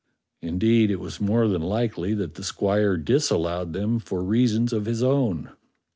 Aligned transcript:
Indeed, 0.41 0.89
it 0.89 0.99
was 0.99 1.21
more 1.21 1.47
than 1.47 1.61
likely 1.61 2.15
that 2.15 2.33
the 2.33 2.43
squire 2.43 2.97
disallowed 2.97 3.73
them 3.73 3.99
for 3.99 4.23
reasons 4.23 4.73
of 4.73 4.85
his 4.85 5.03
own. 5.03 5.51